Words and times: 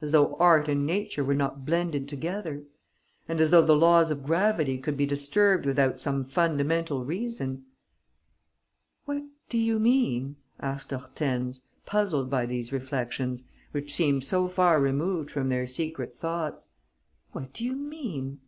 As 0.00 0.12
though 0.12 0.36
art 0.36 0.68
and 0.68 0.86
nature 0.86 1.24
were 1.24 1.34
not 1.34 1.66
blended 1.66 2.08
together! 2.08 2.62
And 3.28 3.40
as 3.40 3.50
though 3.50 3.60
the 3.66 3.74
laws 3.74 4.12
of 4.12 4.22
gravity 4.24 4.78
could 4.78 4.96
be 4.96 5.04
disturbed 5.04 5.66
without 5.66 5.98
some 5.98 6.22
fundamental 6.26 7.04
reason!" 7.04 7.64
"What 9.04 9.24
do 9.48 9.58
you 9.58 9.80
mean?" 9.80 10.36
asked 10.60 10.90
Hortense, 10.92 11.60
puzzled 11.86 12.30
by 12.30 12.46
these 12.46 12.72
reflections, 12.72 13.42
which 13.72 13.92
seemed 13.92 14.22
so 14.22 14.46
far 14.46 14.80
removed 14.80 15.32
from 15.32 15.48
their 15.48 15.66
secret 15.66 16.14
thoughts. 16.14 16.68
"What 17.32 17.52
do 17.52 17.64
you 17.64 17.72
mean?" 17.74 18.38